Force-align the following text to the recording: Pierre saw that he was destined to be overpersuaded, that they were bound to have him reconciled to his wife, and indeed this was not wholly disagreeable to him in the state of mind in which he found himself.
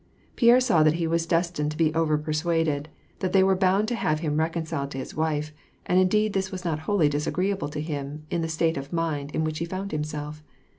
Pierre 0.35 0.59
saw 0.59 0.81
that 0.81 0.95
he 0.95 1.05
was 1.05 1.27
destined 1.27 1.69
to 1.69 1.77
be 1.77 1.91
overpersuaded, 1.91 2.87
that 3.19 3.33
they 3.33 3.43
were 3.43 3.55
bound 3.55 3.87
to 3.87 3.93
have 3.93 4.21
him 4.21 4.37
reconciled 4.37 4.89
to 4.89 4.97
his 4.97 5.13
wife, 5.13 5.53
and 5.85 5.99
indeed 5.99 6.33
this 6.33 6.51
was 6.51 6.65
not 6.65 6.79
wholly 6.89 7.07
disagreeable 7.07 7.69
to 7.69 7.79
him 7.81 8.25
in 8.31 8.41
the 8.41 8.49
state 8.49 8.77
of 8.77 8.91
mind 8.91 9.29
in 9.35 9.43
which 9.43 9.59
he 9.59 9.65
found 9.65 9.91
himself. 9.91 10.41